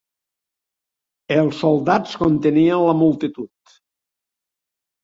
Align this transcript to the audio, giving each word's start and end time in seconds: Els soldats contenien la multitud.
Els 1.35 1.61
soldats 1.65 2.17
contenien 2.25 2.85
la 2.89 2.99
multitud. 3.05 3.79